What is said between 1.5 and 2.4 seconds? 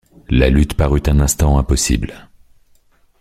impossible.